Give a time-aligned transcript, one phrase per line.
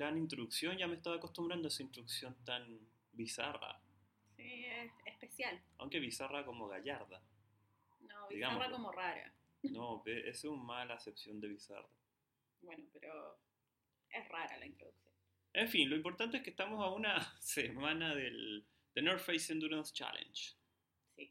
[0.00, 3.82] Gran introducción, ya me estaba acostumbrando a esa introducción tan bizarra.
[4.34, 5.62] Sí, es especial.
[5.76, 7.22] Aunque bizarra como gallarda.
[8.00, 8.72] No, bizarra Digámoslo.
[8.72, 9.34] como rara.
[9.64, 11.86] No, es una mala acepción de bizarra.
[12.62, 13.38] Bueno, pero
[14.08, 15.14] es rara la introducción.
[15.52, 19.92] En fin, lo importante es que estamos a una semana del The North Face Endurance
[19.92, 20.54] Challenge.
[21.14, 21.30] Sí.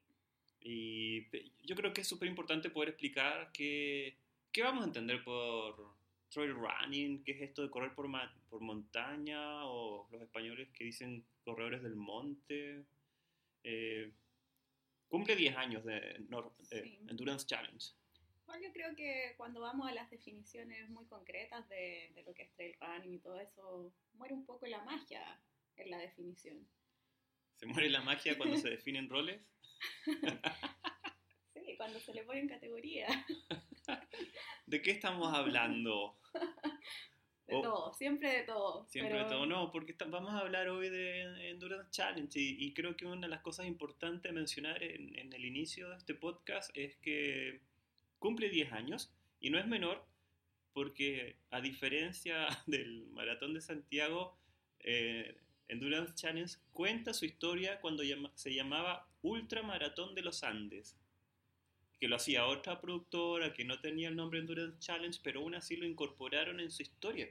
[0.60, 4.20] Y yo creo que es súper importante poder explicar qué,
[4.52, 5.98] qué vamos a entender por
[6.30, 10.86] trail running, qué es esto de correr por, ma- por montaña, o los españoles que
[10.86, 12.86] dicen corredores del monte.
[13.64, 14.12] Eh,
[15.08, 17.00] cumple 10 años de North, eh, Sí.
[17.10, 17.86] Endurance Challenge.
[18.44, 22.44] Igual yo creo que cuando vamos a las definiciones muy concretas de, de lo que
[22.44, 25.40] es trail running y todo eso, muere un poco la magia
[25.76, 26.68] en la definición.
[27.58, 29.42] ¿Se muere la magia cuando se definen roles?
[31.54, 33.08] Sí, cuando se le ponen categoría.
[34.70, 36.16] ¿De qué estamos hablando?
[37.48, 37.62] De Oh.
[37.64, 38.86] todo, siempre de todo.
[38.90, 42.74] Siempre pero- de todo, no, porque vamos a hablar hoy de Endurance Challenge y, y
[42.76, 46.14] creo que una de las cosas importantes a mencionar en, en el inicio de este
[46.14, 47.62] podcast es que
[48.20, 50.06] cumple 10 años y no es menor
[50.74, 54.38] porque a diferencia del Maratón de Santiago,
[54.82, 55.36] eh,
[55.70, 60.96] Endurance Challenge cuenta su historia cuando llama- se llamaba Ultra Maratón de los Andes
[62.00, 65.76] que lo hacía otra productora que no tenía el nombre Endurance Challenge, pero aún así
[65.76, 67.30] lo incorporaron en su historia.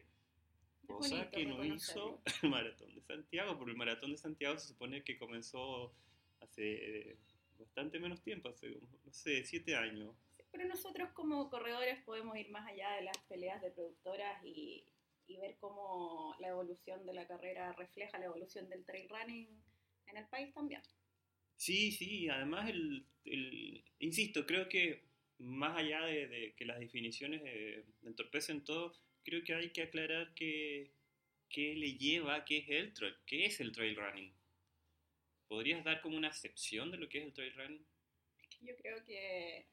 [0.86, 5.02] Cosa que no hizo el Maratón de Santiago, porque el Maratón de Santiago se supone
[5.02, 5.92] que comenzó
[6.40, 7.16] hace
[7.58, 10.14] bastante menos tiempo, hace, no sé, siete años.
[10.50, 14.84] Pero nosotros como corredores podemos ir más allá de las peleas de productoras y,
[15.26, 19.62] y ver cómo la evolución de la carrera refleja la evolución del trail running
[20.06, 20.82] en el país también.
[21.58, 23.04] Sí, sí, además, el,
[23.98, 25.02] insisto, creo que
[25.38, 30.92] más allá de, que las definiciones eh, entorpecen todo, creo que hay que aclarar que,
[31.50, 34.32] qué le lleva, qué es el trail, qué es el trail running.
[35.48, 37.86] ¿Podrías dar como una acepción de lo que es el trail running?
[38.60, 39.66] Yo creo que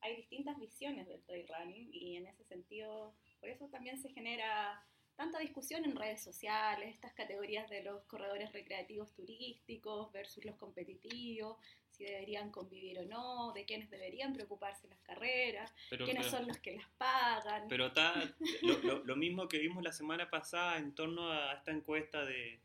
[0.00, 4.82] hay distintas visiones del trail running y en ese sentido, por eso también se genera
[5.18, 11.56] tanta discusión en redes sociales, estas categorías de los corredores recreativos turísticos versus los competitivos,
[11.90, 16.46] si deberían convivir o no, de quiénes deberían preocuparse las carreras, Pero, quiénes pero- son
[16.46, 17.66] los que las pagan.
[17.68, 18.14] Pero está
[18.62, 22.60] lo, lo- lo mismo que vimos la semana pasada en torno a esta encuesta de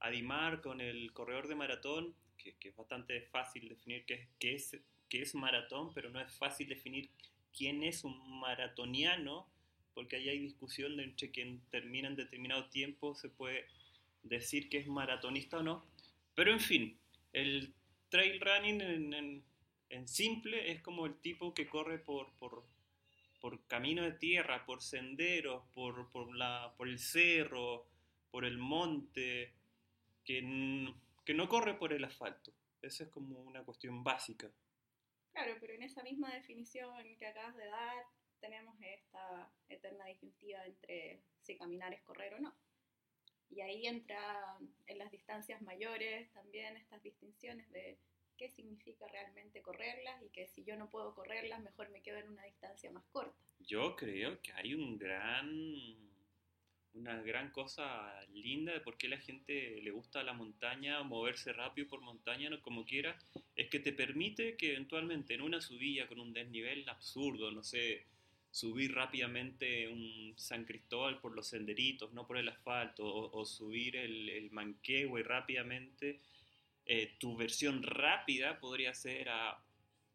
[0.00, 4.54] Adimar con el corredor de maratón, que, que es bastante fácil definir qué, es- qué
[4.56, 4.76] es,
[5.08, 7.08] qué es maratón, pero no es fácil definir
[7.56, 9.46] quién es un maratoniano,
[9.94, 13.66] porque ahí hay discusión de entre quien termina en determinado tiempo, se puede
[14.22, 15.84] decir que es maratonista o no.
[16.34, 16.98] Pero en fin,
[17.32, 17.74] el
[18.08, 19.44] trail running en, en-
[19.90, 22.64] en simple es como el tipo que corre por, por,
[23.40, 27.86] por camino de tierra, por senderos, por, por, la, por el cerro,
[28.30, 29.52] por el monte,
[30.24, 30.94] que,
[31.24, 32.52] que no corre por el asfalto.
[32.80, 34.50] Esa es como una cuestión básica.
[35.32, 38.04] Claro, pero en esa misma definición que acabas de dar,
[38.42, 42.52] tenemos esta eterna disyuntiva entre si caminar es correr o no.
[43.48, 47.98] Y ahí entra en las distancias mayores también estas distinciones de
[48.36, 52.30] qué significa realmente correrlas y que si yo no puedo correrlas, mejor me quedo en
[52.30, 53.38] una distancia más corta.
[53.60, 55.48] Yo creo que hay un gran,
[56.94, 61.88] una gran cosa linda de por qué la gente le gusta la montaña, moverse rápido
[61.88, 63.16] por montaña, como quiera,
[63.54, 68.06] es que te permite que eventualmente en una subida con un desnivel absurdo, no sé,
[68.52, 74.28] subir rápidamente un San Cristóbal por los senderitos, no por el asfalto, o, subir el,
[74.28, 76.20] el Manquehue rápidamente,
[76.84, 79.58] eh, tu versión rápida podría ser a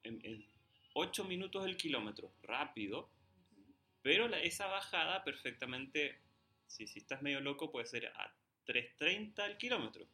[0.04, 0.46] en, en
[0.94, 3.10] 8 minutos el kilómetro, rápido,
[4.04, 6.20] pero esa bajada perfectamente,
[6.68, 8.34] si, si estás medio loco, puede ser a
[8.68, 10.08] 3.30 el kilómetro.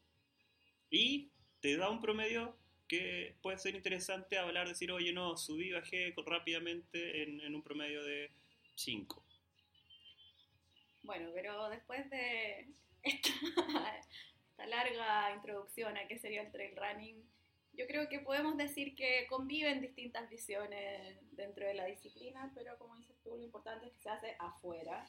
[0.90, 1.30] Y
[1.60, 2.58] te da un promedio
[2.94, 8.04] que puede ser interesante hablar, decir, oye, no, subí, bajé rápidamente en, en un promedio
[8.04, 8.30] de
[8.76, 9.24] 5.
[11.02, 12.68] Bueno, pero después de
[13.02, 13.30] esta,
[14.50, 17.24] esta larga introducción a qué sería el trail running,
[17.74, 22.96] yo creo que podemos decir que conviven distintas visiones dentro de la disciplina, pero como
[22.98, 25.08] dices tú, lo importante es que se hace afuera,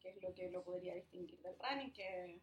[0.00, 2.40] que es lo que lo podría distinguir del running, que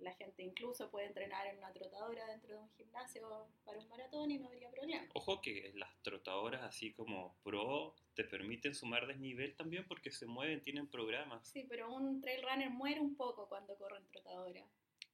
[0.00, 4.30] la gente incluso puede entrenar en una trotadora dentro de un gimnasio para un maratón
[4.30, 5.06] y no habría problema.
[5.14, 10.62] Ojo que las trotadoras así como pro te permiten sumar desnivel también porque se mueven,
[10.62, 11.46] tienen programas.
[11.48, 14.64] Sí, pero un trail runner muere un poco cuando corre en trotadora.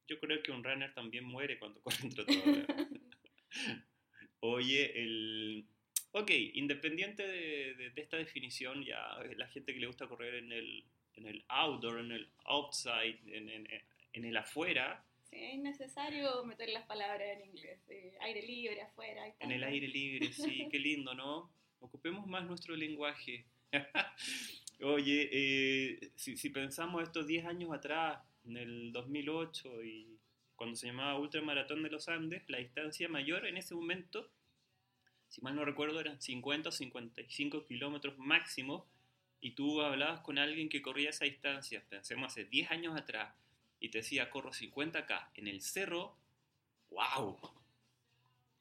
[0.09, 2.67] Yo creo que un runner también muere cuando corre en trotadora.
[4.41, 5.67] Oye, el...
[6.13, 10.53] Ok, independiente de, de- de esta definición, ya la gente que le gusta correr en
[10.53, 10.85] el,
[11.15, 13.83] en el outdoor, en el outside, en, en, en
[14.25, 15.05] el afuera.
[15.31, 17.81] Sí, es necesario meter las palabras en inglés.
[17.89, 19.23] eh, aire libre, afuera.
[19.41, 21.51] En el aire libre, sí, qué lindo, ¿no?
[21.81, 23.45] Ocupemos más nuestro lenguaje.
[24.83, 30.19] Oye, eh, si, si pensamos estos 10 años atrás, en el 2008, y
[30.55, 34.31] cuando se llamaba Ultramaratón de los Andes, la distancia mayor en ese momento,
[35.29, 38.87] si mal no recuerdo, eran 50 o 55 kilómetros máximo,
[39.41, 43.35] y tú hablabas con alguien que corría esa distancia, pensemos hace 10 años atrás,
[43.87, 46.17] y te decía, corro 50K en el cerro,
[46.91, 47.39] ¡wow!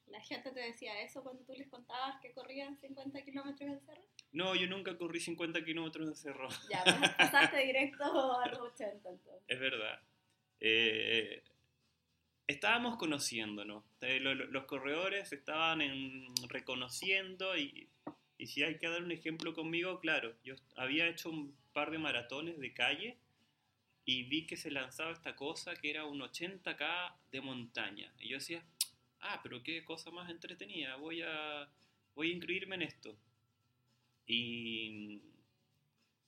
[0.06, 4.02] La gente te decía eso cuando tú les contabas que corrían 50 kilómetros en cerro.
[4.32, 6.48] No, yo nunca corrí 50 kilómetros en cerro.
[6.70, 8.04] Ya, pues, pasaste directo
[8.40, 9.42] a los 80 entonces.
[9.48, 10.00] Es verdad.
[10.60, 11.42] Eh,
[12.46, 13.84] estábamos conociéndonos.
[14.00, 17.88] Eh, lo- lo- Los corredores estaban en- reconociendo y,
[18.38, 21.98] y si hay que dar un ejemplo conmigo, claro, yo había hecho un par de
[21.98, 23.18] maratones de calle
[24.08, 28.14] y vi que se lanzaba esta cosa que era un 80K de montaña.
[28.20, 28.64] Y yo decía,
[29.20, 31.68] ah, pero qué cosa más entretenida, voy a,
[32.14, 33.18] voy a incluirme en esto.
[34.28, 35.20] Y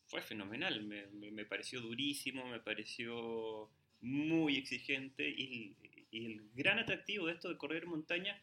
[0.09, 3.71] fue fenomenal, me, pareció durísimo, me pareció
[4.01, 5.77] muy exigente y,
[6.11, 8.41] y el gran atractivo de esto de correr montaña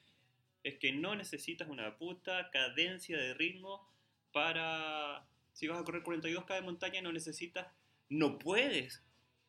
[0.64, 3.86] es que no necesitas una puta cadencia de ritmo
[4.32, 5.28] para...
[5.52, 7.68] Si vas a correr 42K de montaña no necesitas,
[8.10, 9.05] no puedes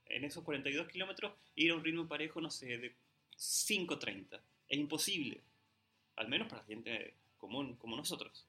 [0.08, 2.94] en esos 42 kilómetros ir a un ritmo parejo, no sé, de
[3.36, 4.40] 5.30.
[4.68, 5.40] Es imposible,
[6.16, 8.46] al menos para la gente común como nosotros.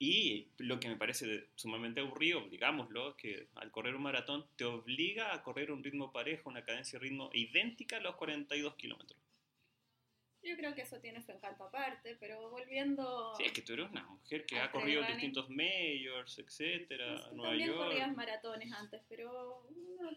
[0.00, 4.64] Y lo que me parece sumamente aburrido, digámoslo, es que al correr un maratón te
[4.64, 9.18] obliga a correr un ritmo parejo, una cadencia de ritmo idéntica a los 42 kilómetros.
[10.42, 13.34] Yo creo que eso tiene su encanto aparte, pero volviendo...
[13.36, 15.32] Sí, es que tú eres una mujer que ha corrido trail running.
[15.32, 17.88] distintos majors, etcétera, Tú Nueva también York.
[17.88, 20.10] corrías maratones antes, pero uno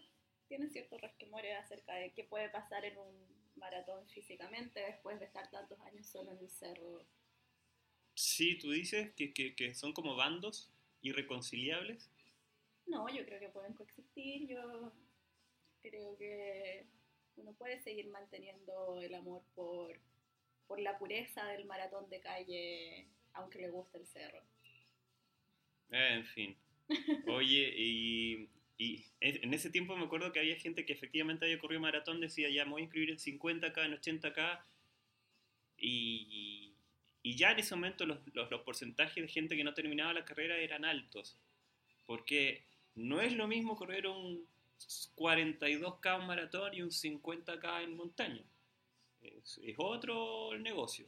[0.46, 3.26] tiene ciertos resquemores acerca de qué puede pasar en un
[3.56, 7.04] maratón físicamente después de estar tantos años solo en el cerro.
[8.14, 10.70] Sí, tú dices que, que, que son como bandos
[11.00, 12.10] irreconciliables.
[12.86, 14.46] No, yo creo que pueden coexistir.
[14.48, 14.92] Yo
[15.82, 16.86] creo que
[17.36, 19.98] uno puede seguir manteniendo el amor por,
[20.72, 24.42] por la pureza del maratón de calle, aunque le guste el cerro.
[25.90, 26.56] Eh, en fin.
[27.26, 28.48] Oye, y,
[28.78, 32.48] y en ese tiempo me acuerdo que había gente que efectivamente había corrido maratón, decía
[32.48, 34.64] ya me voy a inscribir en 50K, en 80K,
[35.76, 36.74] y,
[37.22, 40.24] y ya en ese momento los, los, los porcentajes de gente que no terminaba la
[40.24, 41.38] carrera eran altos,
[42.06, 42.64] porque
[42.94, 44.48] no es lo mismo correr un
[45.16, 48.42] 42K un maratón y un 50K en montaña.
[49.22, 51.06] Es, es otro negocio.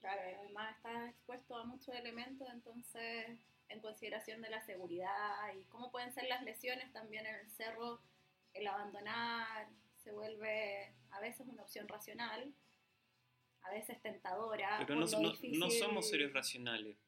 [0.00, 3.38] Claro, además está expuesto a muchos elementos, entonces
[3.68, 8.00] en consideración de la seguridad y cómo pueden ser las lesiones también en el cerro,
[8.52, 12.52] el abandonar se vuelve a veces una opción racional,
[13.62, 14.76] a veces tentadora.
[14.86, 16.98] Pero no, no somos seres racionales.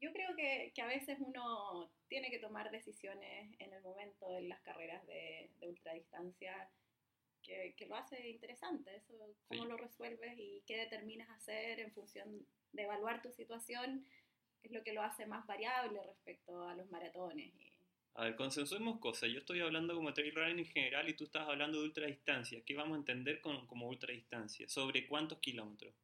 [0.00, 4.48] Yo creo que, que a veces uno tiene que tomar decisiones en el momento en
[4.48, 6.70] las carreras de, de ultradistancia
[7.46, 9.14] que, que lo hace interesante, eso,
[9.48, 9.68] cómo Sí.
[9.68, 14.04] lo resuelves y qué determinas hacer en función de evaluar tu situación,
[14.62, 17.52] es lo que lo hace más variable respecto a los maratones.
[18.14, 19.28] A ver, consensuemos cosas.
[19.30, 22.62] Yo estoy hablando como trail running en general y tú estás hablando de ultradistancia.
[22.64, 24.66] ¿Qué vamos a entender con, como ultradistancia?
[24.68, 25.94] ¿Sobre cuántos kilómetros?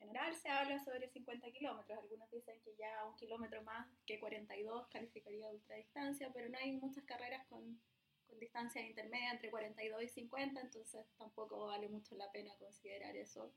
[0.00, 4.18] En general se habla sobre 50 kilómetros, algunos dicen que ya un kilómetro más que
[4.20, 7.78] 42 calificaría de ultradistancia, pero no hay muchas carreras con,
[8.26, 13.52] con distancias intermedias entre 42 y 50, entonces tampoco vale mucho la pena considerar eso.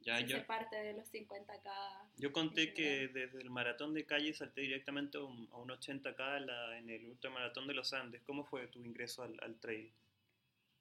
[0.00, 2.10] Ya, si yo, se parte de los 50k.
[2.16, 6.36] yo conté que desde el maratón de calle salté directamente a un, a un 80K
[6.38, 8.22] en, la- en el ultramaratón de los Andes.
[8.24, 9.92] ¿Cómo fue tu ingreso al, al trail?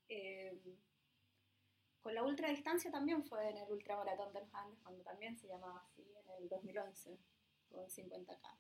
[0.09, 0.59] Eh,
[2.01, 5.79] con la ultradistancia también fue en el ultramaratón de los Andes, cuando también se llamaba
[5.79, 7.17] así, en el 2011,
[7.69, 8.57] con 50k.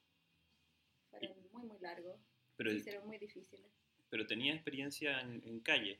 [1.09, 2.19] Fueron muy, muy largos,
[2.55, 3.69] Pero, se hicieron muy difíciles.
[4.13, 5.99] Pero tenía experiencia en, en calle.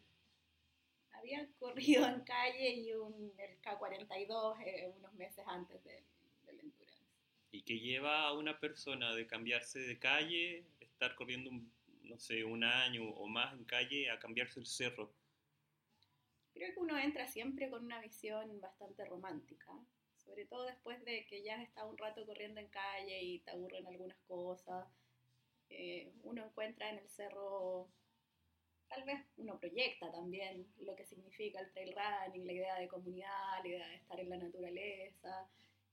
[1.13, 6.03] Había corrido en calle y un, el K42 eh, unos meses antes del,
[6.45, 7.07] del Endurance.
[7.51, 12.43] ¿Y que lleva a una persona de cambiarse de calle, estar corriendo, un- no sé,
[12.43, 15.15] un año o más en calle, a cambiarse el cerro?
[16.53, 19.71] Creo que uno entra siempre con una visión bastante romántica,
[20.17, 23.51] sobre todo después de que ya has estado un rato corriendo en calle y te
[23.51, 24.87] aburren algunas cosas.
[25.69, 27.89] Eh, uno encuentra en el cerro,
[28.93, 33.61] tal vez uno proyecta también lo que significa el trail running, la idea de comunidad,
[33.63, 35.49] la idea de estar en la naturaleza.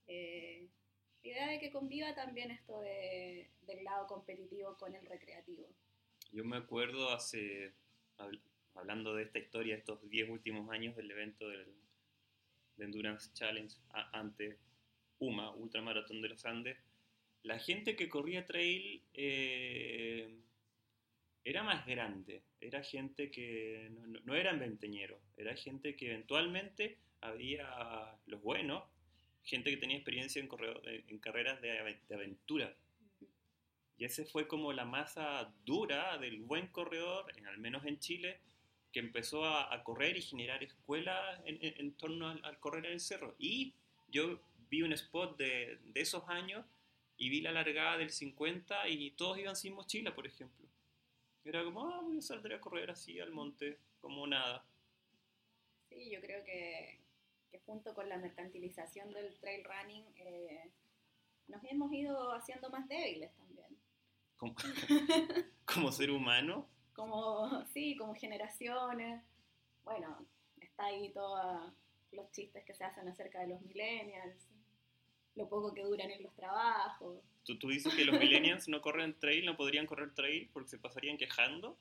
[0.07, 0.67] eh,
[1.23, 5.67] La idea de que conviva también esto de, del lado competitivo con el recreativo.
[6.31, 7.73] Yo me acuerdo hace,
[8.73, 11.67] hablando de esta historia, estos 10 últimos años del evento del,
[12.77, 13.75] de Endurance Challenge
[14.13, 14.57] ante
[15.19, 16.77] UMA, Ultramaratón de los Andes,
[17.43, 20.41] la gente que corría trail eh,
[21.43, 23.89] era más grande, era gente que
[24.25, 28.83] no, eran venteñeros, era gente que eventualmente había los buenos,
[29.43, 32.75] gente que tenía experiencia en, carreras de, aventura.
[33.97, 38.39] Y ese fue como la masa dura del buen corredor, al menos en Chile,
[38.91, 43.35] que empezó a, correr y generar escuelas en, torno al, al, correr en el cerro.
[43.39, 43.73] Y
[44.09, 46.65] yo vi un spot de, de, esos años
[47.17, 50.60] y vi la largada del 50 y todos iban sin mochila, por ejemplo.
[51.43, 54.63] Era como, ah, voy a salir a correr así al monte, como nada.
[55.89, 56.99] Sí, yo creo que,
[57.49, 60.71] que junto con la mercantilización del trail running eh,
[61.47, 63.77] nos hemos ido haciendo más débiles también.
[64.37, 64.55] ¿Como,
[65.65, 66.67] como ser humano?
[66.93, 69.23] Como, sí, como generaciones.
[69.83, 70.25] Bueno,
[70.59, 71.73] está ahí todos
[72.11, 74.47] los chistes que se hacen acerca de los millennials,
[75.35, 77.19] lo poco que duran en los trabajos.
[77.43, 80.77] ¿Tú, tú dices que los millennials no corren trail, no podrían correr trail porque se
[80.77, 81.77] pasarían quejando?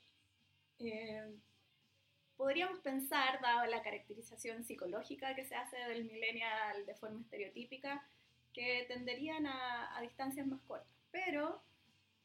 [0.78, 1.34] Eh,
[2.36, 8.06] podríamos pensar, dado la caracterización psicológica que se hace del millennial de forma estereotípica,
[8.54, 10.88] que tenderían a, a distancias más cortas.
[11.10, 11.62] Pero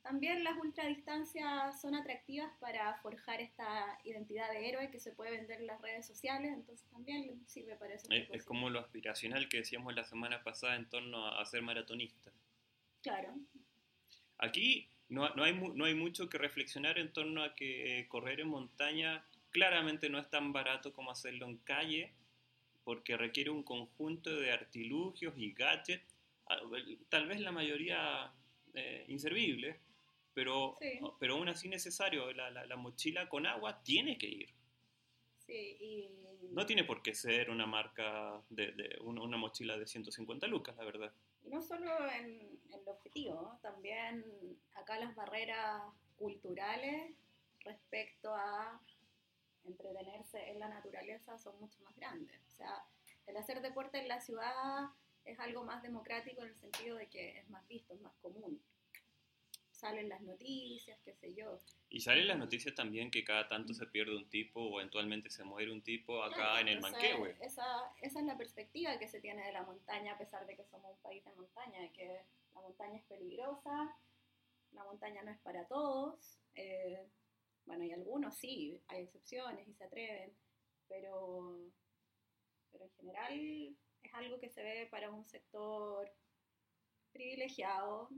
[0.06, 5.62] también las ultradistancias son atractivas para forjar esta identidad de héroe que se puede vender
[5.62, 8.06] en las redes sociales, entonces también sirve para eso.
[8.12, 11.63] Es, es, como lo aspiracional que decíamos la semana pasada en torno a, a ser
[11.63, 12.32] maratonista.
[13.06, 13.36] Claro.
[14.40, 18.40] Aquí no, no, hay, no hay mucho que reflexionar en torno a que eh, correr
[18.40, 22.12] en montaña claramente no es tan barato como hacerlo en calle,
[22.84, 26.04] porque requiere un conjunto de artilugios y gadgets,
[27.10, 28.32] tal vez la mayoría
[28.74, 29.78] eh, inservibles,
[30.34, 31.00] pero, Sí.
[31.20, 32.34] pero aún así necesario.
[32.34, 34.50] La, la- la mochila con agua tiene que ir.
[35.46, 36.10] Sí, y,
[36.52, 40.76] No tiene por qué ser una marca de, de una, una mochila de 150 lucas,
[40.76, 41.14] la verdad.
[41.46, 44.25] Y no solo en, en lo objetivo, también
[44.74, 45.82] acá las barreras
[46.18, 47.14] culturales
[47.60, 48.82] respecto a
[49.64, 52.40] entretenerse en la naturaleza son mucho más grandes.
[52.48, 52.86] O sea,
[53.28, 54.90] el hacer deporte en la ciudad
[55.25, 58.62] es algo más democrático en el sentido de que es más visto, es más común.
[59.72, 61.60] Salen las noticias, qué sé yo.
[61.96, 65.46] Y salen las noticias también que cada tanto se pierde un tipo o eventualmente se
[65.46, 67.38] muere un tipo acá Claro, en el Manquehue.
[67.40, 67.66] Esa,
[68.02, 70.92] esa es la perspectiva que se tiene de la montaña, a pesar de que somos
[70.92, 73.96] un país de montaña, de que la montaña es peligrosa,
[74.74, 76.38] la montaña no es para todos.
[76.56, 77.08] eh,
[77.66, 80.36] bueno, y algunos sí, hay excepciones y se atreven,
[80.90, 81.58] pero,
[82.74, 86.12] pero en general es algo que se ve para un sector
[87.14, 88.10] privilegiado,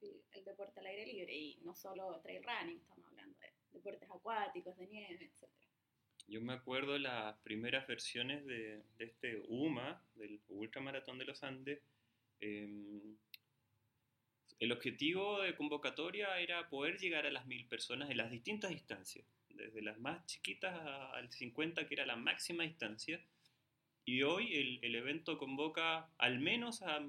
[0.00, 3.09] el, el deporte al aire libre, y no solo trail running, estamos
[3.72, 5.48] deportes acuáticos, de nieve, etc.
[6.28, 11.80] Yo me acuerdo las primeras versiones de, de este UMA, del Ultramaratón de los Andes.
[12.40, 13.16] eh,
[14.60, 19.26] el objetivo de convocatoria era poder llegar a las mil personas en las distintas distancias,
[19.48, 20.78] desde las más chiquitas
[21.14, 23.24] al 50, que era la máxima distancia.
[24.04, 27.00] Y hoy el, el evento convoca al menos a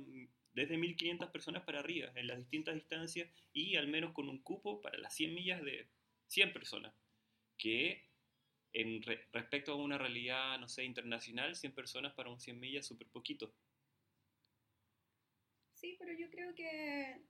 [0.53, 4.81] desde 1500 personas para arriba en las distintas distancias y al menos con un cupo
[4.81, 5.87] para las 100 millas de
[6.31, 6.95] 100 personas,
[7.57, 8.09] que
[8.73, 12.87] en re- respecto a una realidad, no sé, internacional, 100 personas para un 100 millas
[12.87, 13.55] súper poquito.
[15.73, 17.21] Sí, pero yo creo que,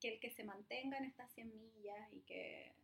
[0.00, 2.74] que el que se mantengan estas 100 millas y que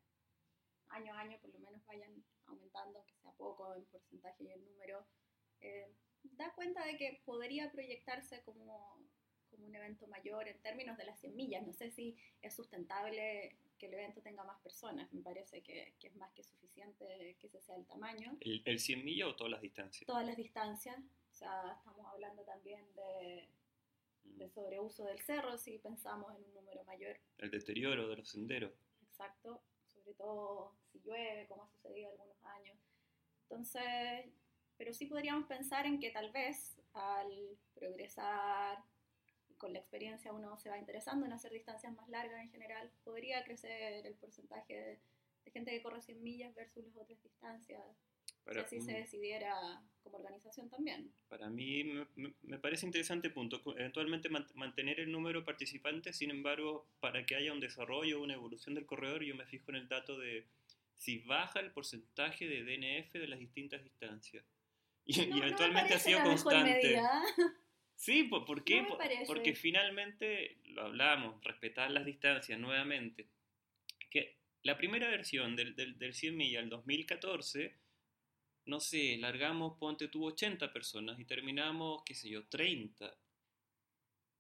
[0.88, 4.64] año a año por lo menos vayan aumentando, que sea poco en porcentaje y en
[4.64, 5.06] número,
[5.60, 5.88] eh,
[6.22, 8.98] da cuenta de que podría proyectarse como,
[9.50, 11.66] como un evento mayor en términos de las 100 millas.
[11.66, 16.08] No sé si es sustentable que el evento tenga más personas, me parece que, que
[16.08, 18.36] es más que suficiente que ese sea el tamaño.
[18.40, 20.06] ¿El, el 100 millas o todas las distancias?
[20.06, 23.48] Todas las distancias, o sea, estamos hablando también de,
[24.24, 28.28] Mm, de sobreuso del cerro si pensamos en un número mayor El deterioro de los
[28.28, 28.72] senderos.
[29.02, 32.78] exacto, sobre todo si llueve, como ha sucedido algunos años.
[33.42, 34.26] Entonces,
[34.76, 38.78] pero sí podríamos pensar en que tal vez al progresar
[39.58, 43.44] con la experiencia uno se va interesando en hacer distancias más largas en general, podría
[43.44, 44.98] crecer el porcentaje de,
[45.44, 47.82] de gente que corre 100 millas versus las otras distancias,
[48.44, 51.12] Para, si así se decidiera como organización también.
[51.28, 53.60] para mí me, me- parece interesante punto.
[53.76, 58.34] Eventualmente man- mantener el número de participantes, sin embargo, para que haya un desarrollo, una
[58.34, 60.46] evolución del corredor, yo me fijo en el dato de
[60.96, 64.44] si baja el porcentaje de DNF de las distintas distancias.
[65.04, 66.70] Y, y No- no me eventualmente ha parece sido constante.
[66.72, 67.22] medida.
[67.98, 68.82] Sí, ¿por, por qué?
[68.82, 68.96] No.
[69.26, 73.26] Porque finalmente, lo hablamos, respetar las distancias nuevamente.
[74.08, 77.74] Que la primera versión del, del, del 100 millas, el 2014,
[78.66, 83.12] no sé, largamos, ponte tuvo 80 personas y terminamos, qué sé yo, 30.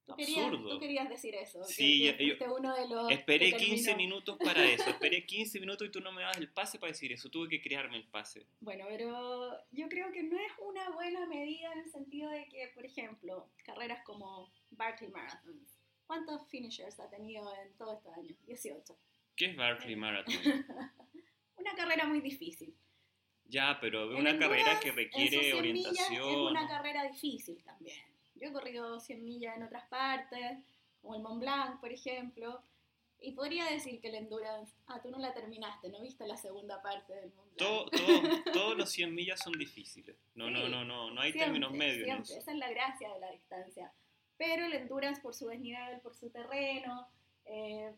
[0.08, 0.68] Tú querías, Absurdo.
[0.70, 1.60] tú querías decir eso.
[1.60, 4.08] que- Sí, que yo- yo- uno de los Esperé que 15 terminó.
[4.08, 7.12] minutos para eso, esperé 15 minutos y tú no me das el pase para decir
[7.12, 8.46] eso, tuve que crearme el pase.
[8.60, 12.68] Bueno, pero yo creo que no es una buena medida en el sentido de que,
[12.74, 15.66] por ejemplo, carreras como Barclay Marathon,
[16.06, 18.36] ¿cuántos finishers ha tenido en todos estos años?
[18.46, 18.96] 18.
[19.36, 20.32] ¿Qué es Barclay Marathon?
[21.56, 22.74] Una carrera muy difícil.
[23.44, 26.28] Ya, pero una endurance, carrera que en requiere 100 millas orientación.
[26.30, 27.98] Es una carrera difícil también.
[28.40, 30.58] Yo he corrido 100 millas en otras partes,
[31.00, 32.62] como el Mont Blanc, por ejemplo,
[33.20, 36.80] y podría decir que el endurance, ah, tú no la terminaste, no viste la segunda
[36.82, 37.58] parte del Mont Blanc.
[37.58, 40.16] Todo- todo- todos los 100 millas son difíciles.
[40.34, 42.36] No, no, Sí, no, no, no hay Siempre, términos medios siempre.
[42.36, 43.92] Esa es la gracia de la distancia.
[44.36, 47.08] Pero el endurance por su desnivel, por su terreno,
[47.44, 47.92] eh,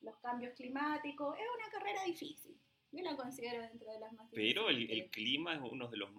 [0.00, 2.56] los cambios climáticos, es una carrera difícil.
[2.90, 4.54] Yo la considero dentro de las más difíciles.
[4.54, 6.10] Pero el, el clima es uno de los,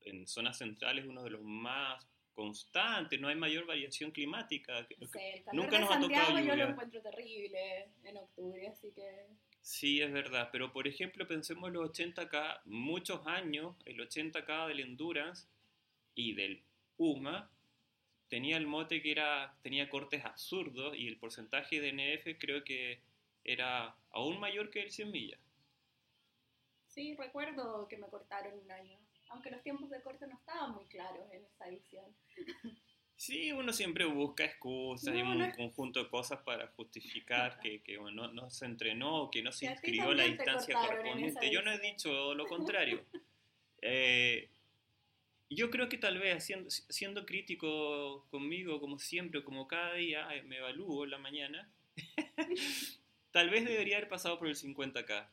[0.00, 2.04] en zonas centrales, uno de los más
[2.34, 4.86] constantes, no hay mayor variación climática.
[5.00, 6.56] el calor Nunca de nos ha tocado Santiago yo lluvia.
[6.56, 9.26] lo encuentro terrible en octubre, así que
[9.62, 14.80] Sí, es verdad, pero por ejemplo pensemos en los 80K, muchos años el 80K del
[14.80, 15.46] Endurance
[16.14, 16.62] y del
[16.96, 17.50] Puma
[18.28, 23.00] tenía el mote que era tenía cortes absurdos y el porcentaje de NF creo que
[23.44, 25.40] era aún mayor que el 100 millas.
[26.86, 28.98] sí, recuerdo que me cortaron un año.
[29.34, 32.04] Aunque los tiempos de corte no estaban muy claros en esa edición.
[33.16, 37.58] Sí, uno siempre busca excusas y No, un no es- conjunto de cosas para justificar
[37.60, 41.50] que, que bueno, no, se entrenó, que no se a inscribió la distancia correspondiente.
[41.50, 43.04] Yo no he dicho lo contrario.
[43.82, 44.48] Eh,
[45.50, 50.42] yo creo que tal vez siendo, siendo crítico conmigo, como siempre, como cada día eh,
[50.44, 51.68] me evalúo en la mañana,
[53.32, 55.28] tal vez debería haber pasado por el 50K.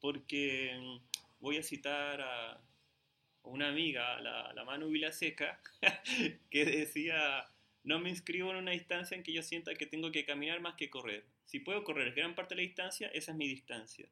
[0.00, 0.98] Porque
[1.40, 2.60] voy a citar a
[3.42, 5.60] una amiga, la, la Manu Vilaseca,
[6.50, 7.44] que decía,
[7.84, 10.74] no me inscribo en una distancia en que yo sienta que tengo que caminar más
[10.74, 11.24] que correr.
[11.46, 14.08] Si puedo correr gran parte de la distancia, esa es mi distancia.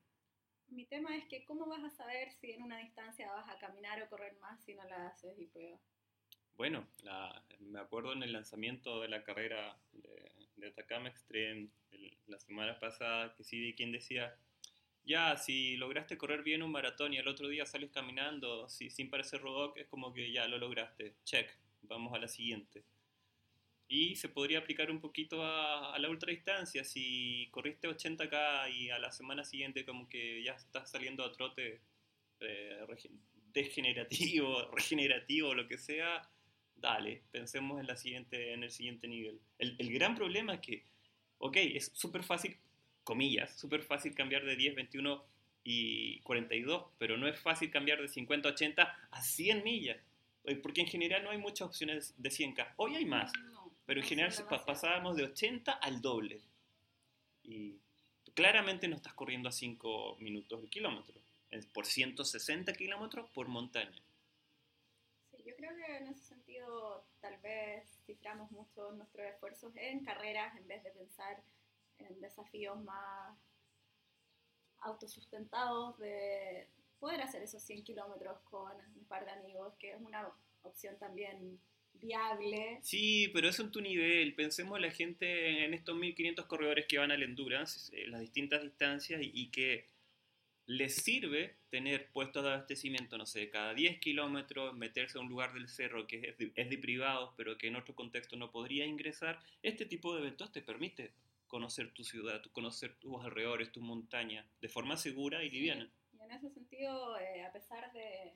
[0.68, 4.02] Mi tema es que cómo vas a saber si en una distancia vas a caminar
[4.02, 5.80] o correr más si no la haces y pruebas.
[6.56, 12.16] Bueno, la- me acuerdo en el lanzamiento de la carrera de, de Atacama Extreme el-
[12.26, 14.36] la semana pasada que sí vi quien decía,
[15.08, 19.10] ya, si lograste correr bien un maratón y al otro día sales caminando si- sin
[19.10, 21.50] parecer robot, es como que ya lo lograste, check,
[21.82, 22.84] vamos a la siguiente.
[23.90, 28.98] Y se podría aplicar un poquito a, a la ultradistancia, si corriste 80k y a
[28.98, 31.80] la semana siguiente como que ya estás saliendo a trote
[32.40, 32.86] eh,
[33.52, 36.28] degenerativo, regenerativo, lo que sea,
[36.76, 39.40] dale, pensemos en, la siguiente, en el siguiente nivel.
[39.58, 40.84] El, el gran problema es que,
[41.38, 42.58] ok, es súper fácil,
[43.08, 45.24] comillas, súper fácil cambiar de 10, 21
[45.64, 49.96] y 42, pero no es fácil cambiar de 50, 80 a 100 millas,
[50.62, 52.74] porque en general no hay muchas opciones de 100K.
[52.76, 54.30] Hoy hay más, No, pero en general
[54.66, 56.42] pasábamos de 80 al doble.
[57.44, 57.78] Y
[58.34, 61.18] claramente no estás corriendo a 5 minutos el kilómetro,
[61.72, 64.02] por 160 kilómetros por montaña.
[65.30, 70.54] Sí, yo creo que en ese sentido tal vez ciframos mucho nuestros esfuerzos en carreras
[70.58, 71.42] en vez de pensar
[71.98, 73.36] en desafíos más
[74.80, 80.28] autosustentados de poder hacer esos 100 kilómetros con un par de amigos, que es una
[80.62, 81.60] opción también
[81.94, 82.78] viable.
[82.82, 84.34] Sí, pero eso en tu nivel.
[84.34, 88.62] Pensemos en la gente, en estos 1500 corredores que van al Endurance, eh, las distintas
[88.62, 89.86] distancias, y, y que
[90.66, 95.54] les sirve tener puestos de abastecimiento, no sé, cada 10 kilómetros, meterse a un lugar
[95.54, 98.84] del cerro que es de, es de privados, pero que en otro contexto no podría
[98.84, 99.40] ingresar.
[99.62, 101.12] Este tipo de eventos te permite
[101.48, 105.56] conocer tu ciudad, tu- conocer tus alrededores, tus montañas, de forma segura y Sí.
[105.56, 105.90] liviana.
[106.12, 108.34] Y en ese sentido, eh, a pesar de,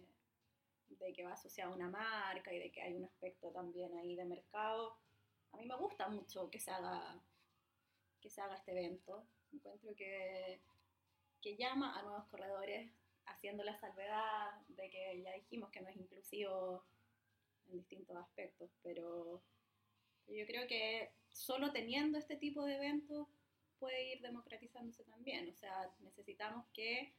[0.89, 4.15] de que va asociado a una marca y de que hay un aspecto también ahí
[4.17, 4.99] de mercado,
[5.53, 7.21] a mí me gusta mucho que se haga,
[8.21, 9.27] que se haga este evento.
[9.53, 10.61] Encuentro que,
[11.43, 12.91] que llama a nuevos corredores,
[13.27, 16.85] haciendo la salvedad de que ya dijimos que no es inclusivo
[17.67, 19.43] en distintos aspectos, pero
[20.29, 23.29] yo creo que solo teniendo este tipo de eventos
[23.79, 25.49] puede ir democratizándose también.
[25.49, 27.13] O sea, necesitamos que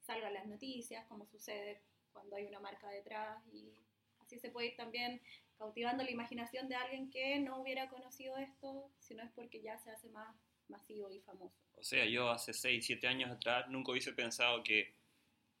[0.00, 3.72] salgan las noticias, como sucede cuando hay una marca detrás y
[4.20, 5.20] así se puede ir también
[5.58, 9.78] cautivando la imaginación de alguien que no hubiera conocido esto, si no es porque ya
[9.78, 10.34] se hace más
[10.68, 11.54] masivo y famoso.
[11.76, 14.92] O sea, yo hace 6, 7 años atrás nunca hubiese pensado que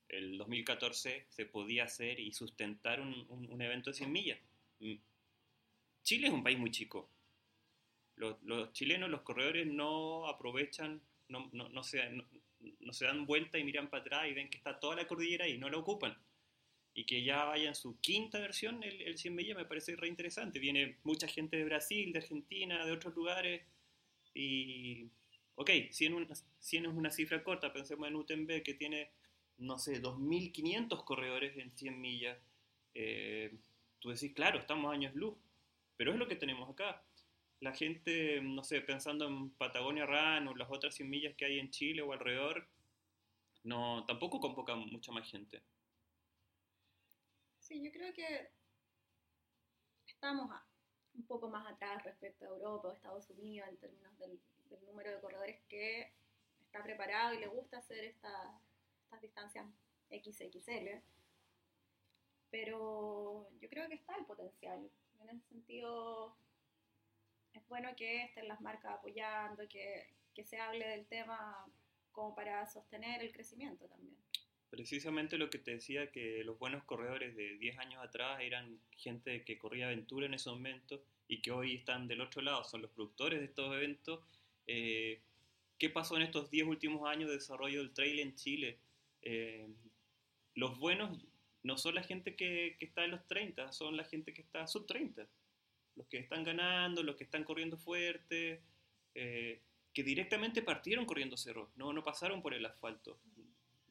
[0.08, 4.38] el 2014 se podía hacer y sustentar un, un- evento de 100 millas.
[4.80, 4.94] mm,
[6.02, 7.08] Chile es un país muy chico.
[8.16, 12.24] Los, los chilenos, los corredores no aprovechan, no, no, no se, no-
[12.80, 15.48] no se dan vuelta y miran para atrás y ven que está toda la cordillera
[15.48, 16.16] y no la ocupan.
[16.94, 20.08] Y que ya vaya en su quinta versión el, el 100 millas me parece re
[20.08, 20.58] interesante.
[20.58, 23.62] Viene mucha gente de Brasil, de Argentina, de otros lugares.
[24.34, 25.10] Y,
[25.56, 26.28] ok, 100, una-
[26.60, 29.10] 100 es una cifra corta, pensemos en UTMB que tiene,
[29.58, 32.38] no sé, 2.500 corredores en 100 millas.
[32.94, 33.54] Eh,
[34.00, 35.34] tú decís, claro, estamos años luz,
[35.96, 37.02] pero es lo que tenemos acá.
[37.62, 41.58] La gente, no sé, pensando en Patagonia Run o las otras 100 millas que hay
[41.60, 42.68] en Chile o alrededor,
[43.64, 45.62] no, tampoco convocan mucha más gente.
[47.60, 48.50] Sí, yo creo que
[50.06, 50.50] estamos
[51.14, 55.12] un poco más atrás respecto a Europa o Estados Unidos en términos del, del número
[55.12, 56.12] de corredores que
[56.66, 58.60] está preparado y le gusta hacer esta-
[59.04, 59.66] estas distancias
[60.10, 61.02] XXL.
[62.50, 64.90] Pero yo creo que está el potencial.
[65.20, 66.36] En ese sentido,
[67.54, 71.66] es bueno que estén las marcas apoyando, que, que se hable del tema
[72.10, 74.16] como para sostener el crecimiento también.
[74.70, 79.44] Precisamente lo que te decía, que los buenos corredores de 10 años atrás eran gente
[79.44, 82.90] que corría aventura en esos momentos y que hoy están del otro lado, son los
[82.90, 84.20] productores de estos eventos.
[84.66, 85.20] Eh,
[85.78, 88.78] ¿Qué pasó en estos 10 últimos años de desarrollo del trail en Chile?
[89.20, 89.68] Eh,
[90.54, 91.18] los buenos
[91.62, 94.66] no son la gente que, que está en los 30, son la gente que está
[94.66, 95.28] sub 30.
[95.96, 98.62] Los que están ganando, los que están corriendo fuerte,
[99.14, 99.60] eh,
[99.92, 103.18] que directamente partieron corriendo cerros, no, no pasaron por el asfalto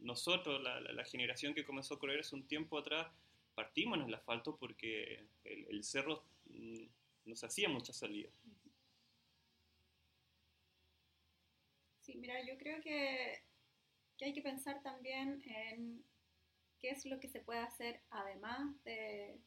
[0.01, 3.11] nosotros, la, generación que comenzó a correr hace un tiempo atrás,
[3.55, 6.85] partimos en el asfalto porque el, el cerro mm,
[7.25, 8.29] nos hacía mucha salida.
[12.01, 13.43] Sí, mira, yo creo que,
[14.17, 16.03] que hay que pensar también en
[16.79, 19.37] qué es lo que se puede hacer además de,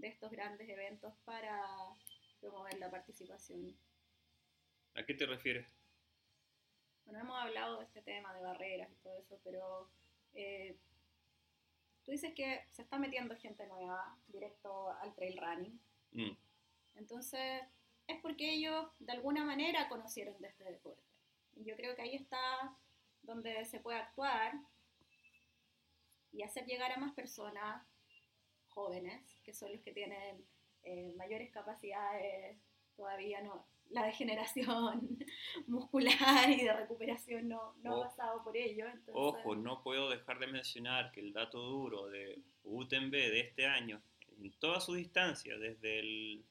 [0.00, 1.60] de estos grandes eventos para
[2.40, 3.76] promover la participación.
[4.94, 5.66] ¿A qué te refieres?
[7.04, 9.90] Bueno, hemos hablado de este tema de barreras y todo eso, pero
[10.32, 10.78] eh,
[12.04, 15.80] tú dices que se está metiendo gente nueva directo al trail running.
[16.12, 16.36] Mm,
[16.96, 17.62] Entonces,
[18.06, 21.02] es porque ellos de alguna manera conocieron de este deporte.
[21.54, 22.76] Y yo creo que ahí está
[23.22, 24.54] donde se puede actuar
[26.32, 27.84] y hacer llegar a más personas
[28.80, 30.44] jóvenes, que son los que tienen
[30.84, 32.58] eh, mayores capacidades
[32.96, 35.18] todavía no la degeneración
[35.66, 38.02] muscular y de recuperación no, no Oh.
[38.04, 38.86] ha pasado por ello.
[38.86, 43.66] Entonces, Ojo, no puedo dejar de mencionar que el dato duro de UTMB de este
[43.66, 44.00] año,
[44.38, 46.44] en toda su distancia, desde el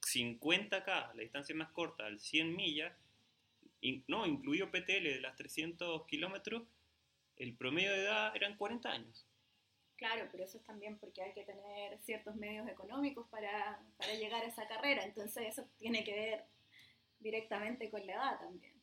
[0.00, 2.92] 50K, la distancia más corta, al 100 millas,
[3.82, 6.62] in- no, incluido PTL de las 300 kilómetros,
[7.36, 9.26] el promedio de edad eran 40 años.
[10.02, 14.42] Claro, pero eso es también porque hay que tener ciertos medios económicos para, para llegar
[14.42, 16.44] a esa carrera, entonces eso tiene que ver
[17.20, 18.74] directamente con la edad también.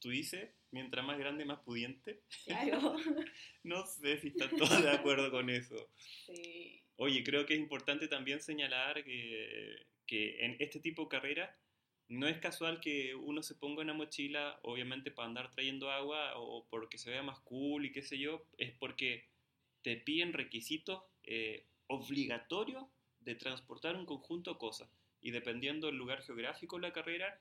[0.00, 2.20] Tú dices, mientras más grande, más pudiente.
[2.44, 2.96] Claro.
[3.62, 5.88] No sé si están todos de acuerdo con eso.
[6.26, 6.82] sí.
[6.96, 11.56] Oye, creo que es importante también señalar que, que en este tipo de carrera
[12.08, 16.66] no es casual que uno se ponga una mochila, obviamente para andar trayendo agua o
[16.68, 19.26] porque se vea más cool y qué sé yo, es porque
[19.82, 22.84] te piden requisitos eh, obligatorios
[23.20, 24.88] de transportar un conjunto de cosas.
[25.20, 27.40] Y dependiendo del lugar geográfico de la carrera,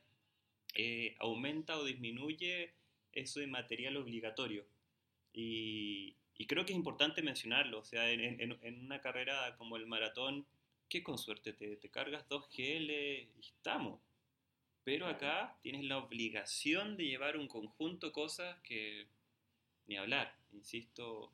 [0.76, 2.74] eh, aumenta o disminuye
[3.14, 4.66] eso de material obligatorio.
[5.34, 7.80] Y, y creo que es importante mencionarlo.
[7.80, 10.46] O sea, en, en- en una carrera como el maratón,
[10.90, 12.92] que con suerte te, te cargas dos GL
[13.38, 14.02] y estamos.
[14.84, 19.08] Pero acá tienes la obligación de llevar un conjunto de cosas que
[19.88, 20.36] ni hablar.
[20.54, 21.34] Insisto,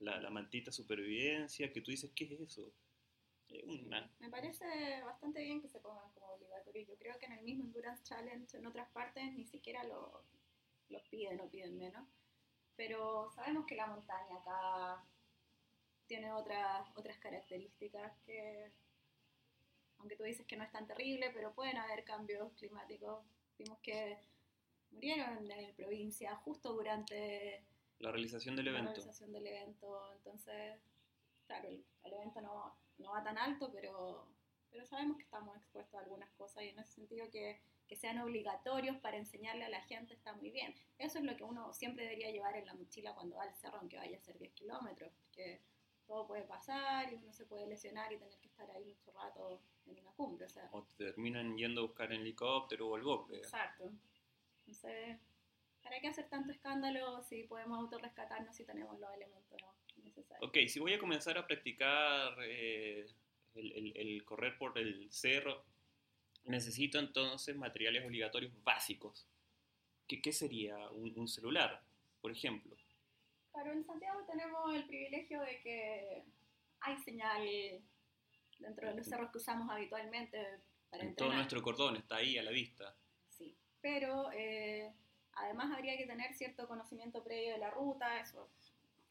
[0.00, 2.72] la, la mantita supervivencia, que tú dices, ¿qué es eso?
[3.48, 6.88] Es una- Me parece bastante bien que se pongan como obligatorios.
[6.88, 10.24] Yo creo que en el mismo Endurance Challenge en otras partes ni siquiera lo,
[10.88, 12.06] los piden o piden menos.
[12.76, 15.04] Pero sabemos que la montaña acá
[16.06, 18.72] tiene otras, otras características que,
[19.98, 23.24] aunque tú dices que no es tan terrible, pero pueden haber cambios climáticos.
[23.58, 24.18] Vimos que
[24.92, 27.62] murieron en la provincia justo durante
[28.00, 28.90] la realización del la evento.
[28.92, 30.12] realización del evento.
[30.14, 30.80] Entonces,
[31.46, 34.26] claro, el, el evento no, no va tan alto, pero,
[34.70, 38.18] pero sabemos que estamos expuestos a algunas cosas y en ese sentido que, que sean
[38.20, 40.74] obligatorios para enseñarle a la gente está muy bien.
[40.98, 43.78] Eso es lo que uno siempre debería llevar en la mochila cuando va al cerro,
[43.78, 45.60] aunque vaya a ser 10 kilómetros, porque
[46.06, 49.60] todo puede pasar y uno se puede lesionar y tener que estar ahí mucho rato
[49.86, 50.46] en una cumbre.
[50.46, 53.36] O sea, O te terminan yendo a buscar en helicóptero o el golpe.
[53.36, 53.90] Exacto.
[54.66, 55.18] Entonces,
[55.82, 59.60] ¿para qué hacer tanto escándalo si podemos autorrescatarnos si tenemos los elementos
[60.02, 60.48] necesarios?
[60.48, 63.06] Ok, si voy a comenzar a practicar eh,
[63.54, 65.64] el, el- el correr por el cerro,
[66.44, 69.26] necesito entonces materiales obligatorios básicos.
[70.06, 70.76] ¿Qué, qué sería?
[70.90, 71.82] Un, un celular,
[72.20, 72.76] por ejemplo.
[73.52, 76.24] Claro, en Santiago tenemos el privilegio de que
[76.80, 77.42] hay señal
[78.58, 80.38] dentro de los cerros que usamos habitualmente
[80.90, 81.36] para En todo entrenar.
[81.36, 82.94] nuestro cordón está ahí a la vista.
[83.28, 84.92] Sí, pero eh,
[85.34, 88.48] además habría que tener cierto conocimiento previo de la ruta, eso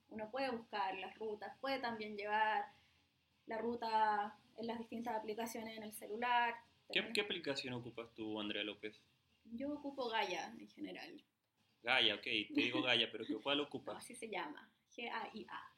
[0.10, 2.66] uno puede buscar las rutas, puede también llevar
[3.46, 6.56] la ruta en las distintas aplicaciones en el celular.
[6.92, 9.00] ¿Qué, qué aplicación ocupas tú, Andrea López?
[9.52, 11.24] Yo ocupo Gaia en general,
[11.82, 13.98] Gaia, ok, te digo Gaia, pero ¿cuál no, ocupas?
[13.98, 15.74] así se llama, G-A-I-A.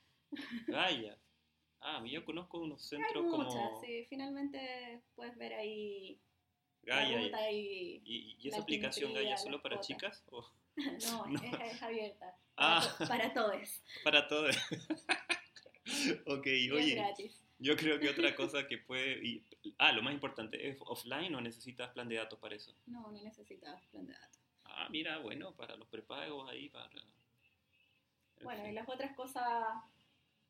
[0.67, 1.17] Gaia.
[1.81, 6.19] Ah, yo conozco unos Hay centros muchas, como sí, finalmente puedes ver ahí
[6.83, 7.21] Gaia.
[7.21, 8.01] y- ruta y...
[8.05, 10.23] ¿Y, y esa aplicación Gaia solo para chicas?
[10.31, 10.43] ¿O
[10.75, 11.41] No, No.
[11.41, 12.95] Es, es abierta, para, Ah.
[13.07, 14.55] para todos, para todos?
[16.27, 17.43] ok, y es oye, gratis.
[17.59, 19.23] yo creo que otra cosa que puede...
[19.25, 19.45] y-
[19.77, 22.75] ah, lo más importante, ¿es offline o necesitas plan de datos para eso?
[22.85, 24.39] No, no necesitas plan de datos.
[24.65, 26.85] Ah, mira, bueno, para los prepagos ahí, para...
[26.87, 29.45] en Bueno, y las otras cosas,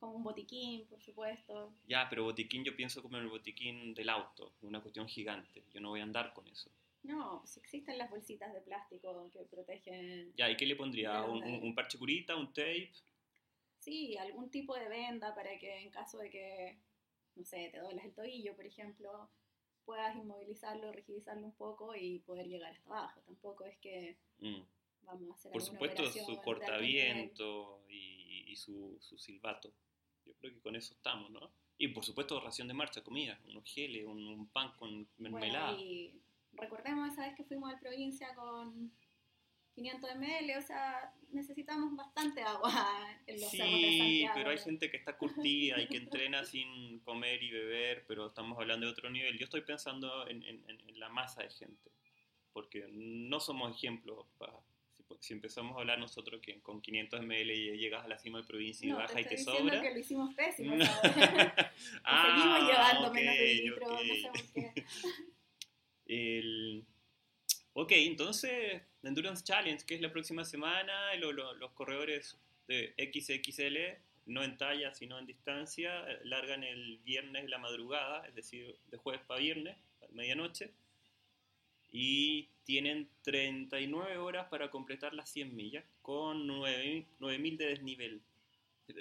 [0.02, 1.72] como un botiquín, por supuesto.
[1.88, 5.64] Ya, pero botiquín yo pienso como en el botiquín del auto, una cuestión gigante.
[5.72, 6.72] Yo no voy a andar con eso.
[7.04, 11.24] No, pues existen las bolsitas de plástico que protegen, Ya, ¿y qué le pondría?
[11.24, 12.92] ¿Un, un- un parche curita, un tape?
[13.80, 16.78] sí, algún tipo de venda para que en caso de que,
[17.36, 19.30] no sé, te doblas el tobillo, por ejemplo,
[19.86, 23.22] puedas inmovilizarlo, rigidizarlo un poco y poder llegar hasta abajo.
[23.22, 24.62] Tampoco es que Mm.
[25.04, 29.72] vamos a hacer Por supuesto, su cortaviento y, y su, su silbato.
[30.26, 31.52] Yo creo que con eso estamos, ¿no?
[31.78, 35.72] Y por supuesto, ración de marcha, comida, unos geles, un, un pan con mermelada.
[35.74, 36.14] Bueno, y
[36.54, 38.92] recordemos esa vez que fuimos al provincia con
[39.74, 42.72] 500 ml, o sea, necesitamos bastante agua
[43.26, 44.34] en los cerros de Sí, Santiago.
[44.36, 48.58] pero hay gente que está curtida y que entrena sin comer y beber, pero estamos
[48.60, 49.38] hablando de otro nivel.
[49.40, 51.90] Yo estoy pensando en, en- en- la masa de gente,
[52.54, 54.28] porque no somos ejemplos.
[54.38, 54.54] pa-
[55.22, 58.48] si, empezamos a hablar nosotros que con 500 ml y llegas a la cima del
[58.48, 59.82] provincia y No, baja te y te sobra.
[59.82, 60.76] que lo hicimos pésimo.
[60.76, 60.86] No.
[60.86, 61.14] ¿sabes?
[62.04, 64.02] Ah, seguimos llevando ok, menos de litro, ok.
[64.06, 64.84] no sé por qué.
[66.06, 66.86] El...
[67.74, 73.78] Ok, entonces, Endurance Challenge, que es la próxima semana, lo- lo- los corredores de XXL,
[74.26, 78.76] no en talla, sino en distancia, eh, largan el viernes de la madrugada, es decir,
[78.88, 80.72] de jueves para viernes, a medianoche,
[81.92, 88.22] y tienen 39 horas para completar las 100 millas, con 9 9.000 de desnivel.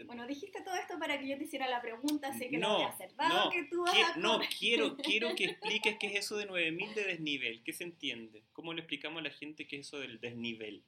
[0.07, 2.75] Bueno, dijiste todo esto para que yo te hiciera la pregunta, así que No, lo
[2.75, 3.13] voy a hacer.
[3.17, 6.95] No, que tú vas a no, quiero, quiero que expliques qué es eso de 9000
[6.95, 7.63] de desnivel.
[7.65, 8.45] ¿Qué se entiende?
[8.53, 10.85] ¿Cómo le explicamos a la gente qué es eso del desnivel?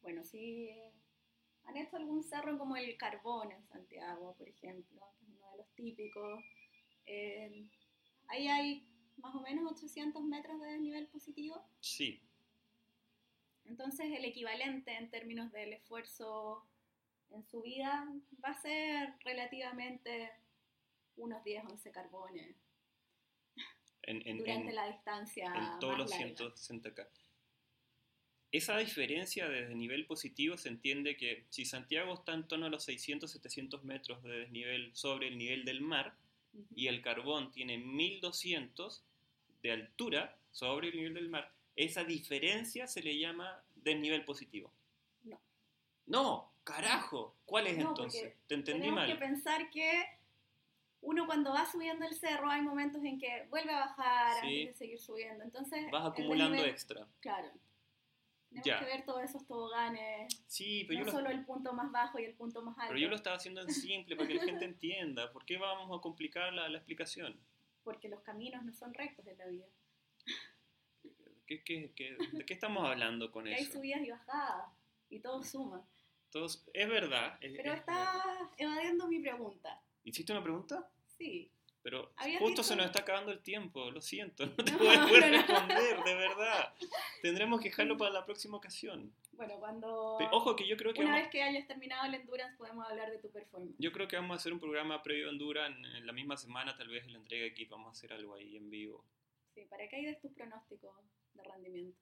[0.00, 0.70] Bueno, si
[1.64, 5.56] han hecho algún cerro como el Carbón en Santiago, por ejemplo, que es uno de
[5.58, 6.44] los típicos,
[7.06, 7.66] eh,
[8.28, 11.62] ahí hay más o menos 800 metros de desnivel positivo.
[11.80, 12.20] Sí.
[13.64, 16.66] Entonces el equivalente en términos del esfuerzo
[17.30, 18.06] en su vida
[18.44, 20.30] va a ser relativamente
[21.16, 22.56] unos 10, 11 carbones
[24.02, 25.52] En, en- durante en- la distancia.
[25.54, 26.26] en todos los larga.
[26.26, 27.08] 160K.
[28.50, 32.84] Esa diferencia de desnivel positivo se entiende que si Santiago está en torno a los
[32.84, 36.14] 600, 700 metros de desnivel sobre el nivel del mar
[36.54, 36.66] Ujú.
[36.74, 39.04] y el carbón tiene 1200
[39.62, 44.70] de altura sobre el nivel del mar, esa diferencia se le llama desnivel positivo.
[45.24, 45.40] No.
[46.06, 47.34] No, carajo.
[47.46, 48.34] ¿Cuál es No, entonces?
[48.46, 49.18] Te entendí Tenemos que mal.
[49.18, 49.90] pensar que
[51.00, 54.46] uno cuando va subiendo el cerro hay momentos en que vuelve a bajar Sí.
[54.62, 55.42] antes de seguir subiendo.
[55.44, 57.06] Entonces, Vas acumulando extra.
[57.20, 57.50] Claro.
[58.52, 58.78] Tenemos Ya.
[58.80, 62.18] que ver todos esos toboganes, Sí, pero no yo, lo, solo el punto más bajo
[62.18, 62.88] y el punto más alto.
[62.88, 65.32] pero yo lo estaba haciendo en simple para que la gente entienda.
[65.32, 67.38] ¿Por qué vamos a complicar la, la explicación?
[67.82, 69.66] Porque los caminos no son rectos en la vida.
[71.46, 73.72] ¿Qué, qué- qué- de qué estamos hablando con Que hay eso?
[73.74, 74.72] subidas y bajadas
[75.10, 75.86] y todo suma.
[76.30, 77.36] Todos, es verdad.
[77.40, 78.50] es- Pero es está verdad.
[78.58, 79.82] evadiendo mi pregunta.
[80.04, 80.88] ¿Hiciste una pregunta?
[81.18, 81.50] Sí.
[81.82, 85.02] Pero justo se nos está acabando el tiempo, lo siento, no te No, voy a
[85.06, 85.36] poder no, no.
[85.38, 86.74] responder, de verdad.
[87.22, 89.12] Tendremos que dejarlo para la próxima ocasión.
[89.32, 92.56] Bueno, cuando Ojo que yo creo que una vamos, vez que hayas terminado el endurance
[92.56, 93.74] podemos hablar de tu performance.
[93.78, 96.36] yo creo que vamos a hacer un programa previo a Endura en, en la misma
[96.36, 99.04] semana, tal vez en la entrega aquí vamos a hacer algo ahí en vivo.
[99.54, 100.94] Sí, para que des tus pronósticos
[101.34, 101.98] de rendimiento.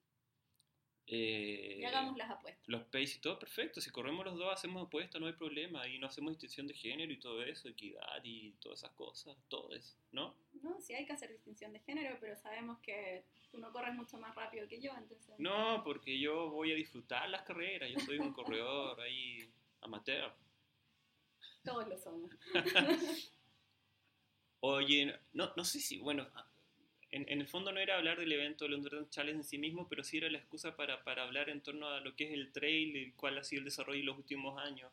[1.12, 2.68] Eh, Y hagamos las apuestas.
[2.68, 3.80] Los pace y todo, perfecto.
[3.80, 5.86] Si corremos los dos, hacemos apuestas, no hay problema.
[5.88, 9.72] Y no hacemos distinción de género y todo eso, equidad y todas esas cosas, todo
[9.74, 10.36] eso, ¿no?
[10.62, 14.18] No, sí hay que hacer distinción de género, pero sabemos que tú no corres mucho
[14.18, 15.34] más rápido que yo, entonces...
[15.38, 17.90] No, porque yo voy a disfrutar las carreras.
[17.90, 20.32] Yo soy un corredor ahí amateur.
[21.64, 22.30] Todos lo somos.
[24.60, 26.28] Oye, no, no sé si, bueno,
[27.12, 30.04] en, el fondo no era hablar del evento del Endurance Challenge en sí mismo, pero
[30.04, 33.12] sí era la excusa para, hablar en torno a lo que es el trail y
[33.12, 34.92] cuál ha sido el desarrollo en los últimos años.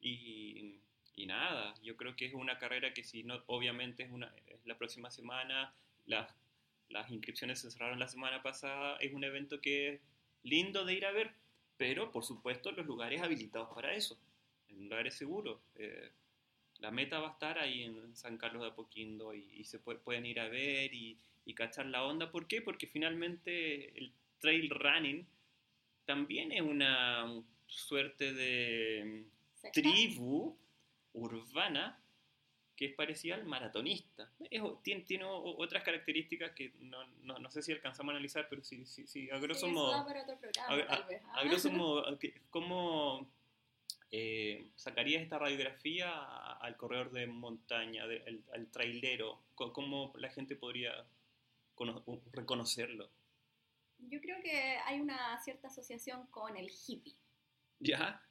[0.00, 0.80] Y,
[1.26, 4.76] nada, yo creo que es una carrera que si no, obviamente es, una, es la
[4.76, 5.74] próxima semana,
[6.06, 6.34] las,
[6.88, 10.00] las inscripciones se cerraron la semana pasada, es un evento que es
[10.42, 11.32] lindo de ir a ver,
[11.78, 14.18] pero por supuesto los lugares habilitados para eso,
[14.68, 15.60] en lugares seguros.
[15.76, 16.10] Eh,
[16.84, 19.98] la meta va a estar ahí en San Carlos de Apoquindo y, y se puede,
[20.00, 22.30] pueden ir a ver y, y, cachar la onda.
[22.30, 22.60] ¿Por qué?
[22.60, 25.26] Porque finalmente el trail running
[26.04, 29.80] también es una suerte de ¿Secta?
[29.80, 30.58] tribu
[31.14, 31.98] urbana
[32.76, 34.30] que es parecida al maratonista.
[34.50, 38.62] Es, tiene, tiene, otras características que no, no, no, sé si alcanzamos a analizar, pero
[38.62, 40.04] sí, sí, sí a grosso sí, modo...
[40.04, 41.40] Programa, a, a, vez, ¿ah?
[41.40, 42.18] a, grosso modo,
[42.50, 43.26] ¿cómo
[44.10, 46.10] eh, sacarías esta radiografía
[46.60, 49.42] al corredor de montaña, de, al, al, trailero?
[49.54, 51.06] ¿Cómo la gente podría
[52.32, 53.10] reconocerlo?
[53.98, 57.16] Yo creo que hay una cierta asociación con el hippie.
[57.80, 58.22] ¿Ya?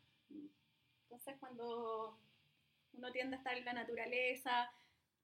[1.04, 2.18] Entonces cuando
[2.94, 4.72] uno tiende a estar en la naturaleza,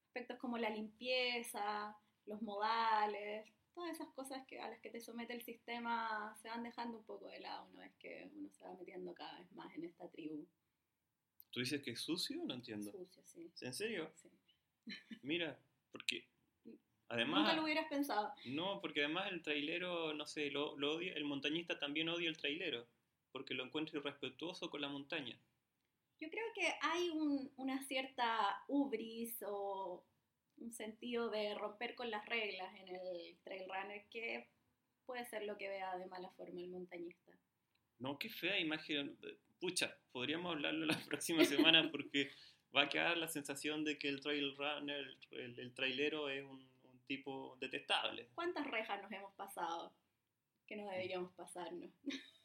[0.08, 5.34] aspectos como la limpieza, los modales, todas esas cosas que, a las que te somete
[5.34, 8.74] el sistema se van dejando un poco de lado una vez que uno se va
[8.74, 10.48] metiendo cada vez más en esta tribu.
[11.52, 12.44] ¿Tú dices que es sucio?
[12.46, 12.92] No entiendo.
[12.92, 13.52] Sucio, sí.
[13.62, 14.12] ¿En serio?
[14.16, 14.30] Sí.
[15.24, 15.60] Mira,
[15.92, 16.28] porque
[17.08, 17.42] además...
[17.42, 18.34] Nunca lo hubieras pensado.
[18.46, 22.38] No, porque además el trailero, no sé, lo, lo odia, el montañista también odia el
[22.38, 22.88] trailero,
[23.32, 25.40] porque lo encuentra irrespetuoso con la montaña.
[26.20, 30.04] Yo creo que hay un, una cierta ubris o
[30.60, 34.48] un sentido de romper con las reglas en el trail runner que
[35.06, 37.32] puede ser lo que vea de mala forma el montañista.
[38.00, 39.18] No, qué fea imagen.
[39.60, 42.32] Pucha, podríamos hablarlo la próxima semana porque
[42.76, 46.70] va a quedar la sensación de que el trail runner, el, el trailero es un,
[46.84, 48.30] un, tipo detestable.
[48.36, 49.92] ¿Cuántas rejas nos hemos pasado
[50.68, 51.90] que no deberíamos pasarnos?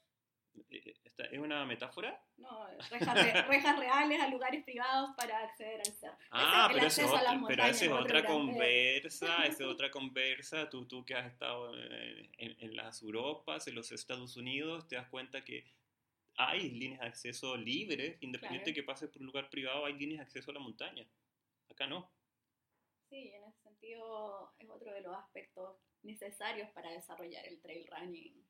[1.16, 2.20] ¿Es una metáfora?
[2.36, 6.18] No, rejas, re, rejas, reales a lugares privados para acceder al cerro.
[6.30, 10.68] Ah, pero, ese es otra, pero esa es otra conversa, esa es otra conversa.
[10.70, 14.96] Tú, tú que has estado en, en, en, las Europas, en los Estados Unidos, te
[14.96, 15.64] das cuenta que
[16.36, 18.74] hay líneas de acceso libres, independiente claro.
[18.74, 21.06] que pases por un lugar privado, hay líneas de acceso a la montaña.
[21.70, 22.10] Acá no.
[23.08, 28.44] Sí, en ese sentido es otro de los aspectos necesarios para desarrollar el trail running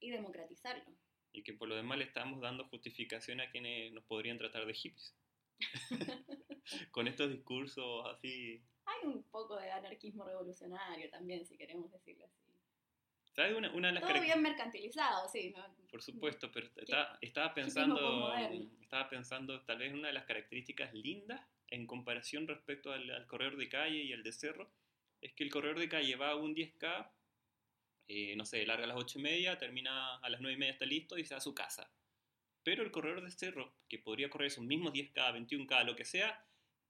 [0.00, 0.96] y democratizarlo
[1.36, 4.72] y que por lo demás le estamos dando justificación a quienes nos podrían tratar de
[4.72, 5.14] hippies.
[6.90, 8.62] Con estos discursos así...
[8.86, 12.40] Hay un poco de anarquismo revolucionario también, si queremos decirlo así.
[13.34, 13.54] ¿Sabes?
[13.54, 15.52] Una, una de las Todo bien mercantilizado, sí.
[15.54, 15.62] ¿no?
[15.90, 18.32] Por supuesto, pero está, estaba pensando,
[18.80, 23.58] estaba pensando tal vez una de las características lindas en comparación respecto al, al corredor
[23.58, 24.70] de calle y al de cerro,
[25.20, 27.10] es que el corredor de calle va a un 10K
[28.08, 30.72] eh, no sé, larga a las 8 y media, termina a las 9 y media,
[30.72, 31.90] está listo y se va a su casa.
[32.62, 36.44] Pero el corredor de cerro, que podría correr esos mismos 10K, 21K, lo que sea,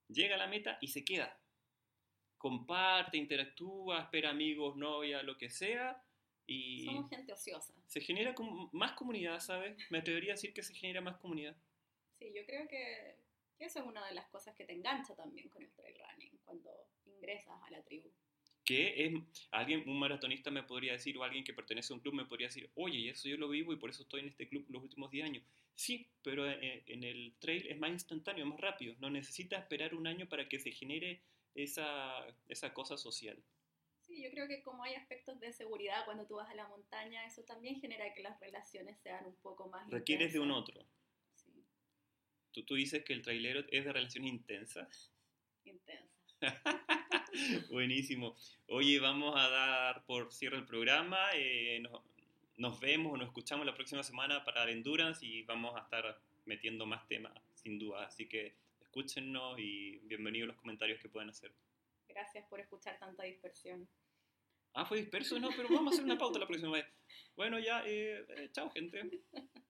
[0.08, 1.38] llega a la meta y se queda.
[2.38, 6.02] Comparte, interactúa, espera amigos, novia, lo que sea.
[6.46, 7.74] Y Somos gente ociosa.
[7.86, 8.34] Se genera
[8.72, 9.76] más comunidad, ¿sabes?
[9.90, 11.56] Me atrevería a decir que se genera más comunidad.
[12.12, 13.18] Sí, yo creo que
[13.58, 16.70] eso es una de las cosas que te engancha también con el trail running, cuando
[17.04, 18.10] ingresas a la tribu
[18.66, 19.12] que es
[19.52, 22.48] alguien, un maratonista me podría decir, o alguien que pertenece a un club me podría
[22.48, 25.10] decir, oye, eso yo lo vivo y por eso estoy en este club los últimos
[25.10, 25.44] 10 años.
[25.74, 28.94] Sí, pero en, en el trail es más instantáneo, más rápido.
[28.98, 31.22] No necesita esperar un año para que se genere
[31.54, 33.42] esa, esa cosa social.
[34.00, 37.24] Sí, yo creo que como hay aspectos de seguridad cuando tú vas a la montaña,
[37.26, 40.32] eso también genera que las relaciones sean un poco más Requieres intensas.
[40.34, 40.86] de un otro.
[41.34, 41.64] Sí.
[42.52, 44.88] ¿Tú, tú dices que el trailero es de relación intensa.
[45.64, 46.15] Intensa.
[47.70, 48.36] Buenísimo.
[48.68, 51.18] Oye, vamos a dar por cierre el programa.
[51.34, 52.02] Eh, nos,
[52.56, 56.20] nos, vemos o nos escuchamos la próxima semana para el Endurance y vamos a estar
[56.44, 58.06] metiendo más temas, sin duda.
[58.06, 61.52] Así que escúchenos y bienvenidos los comentarios que pueden hacer.
[62.08, 63.88] Gracias por escuchar tanta dispersión.
[64.72, 66.86] Ah, fue disperso, no, pero vamos a hacer una pauta la próxima vez.
[67.34, 69.02] Bueno, ya, eh, eh, chao, gente.